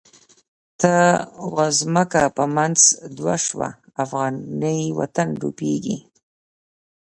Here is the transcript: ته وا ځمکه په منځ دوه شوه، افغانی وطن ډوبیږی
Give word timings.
ته 0.79 0.93
وا 1.53 1.67
ځمکه 1.79 2.21
په 2.37 2.43
منځ 2.55 2.79
دوه 3.17 3.35
شوه، 3.45 3.69
افغانی 4.03 4.79
وطن 4.99 5.27
ډوبیږی 5.39 5.97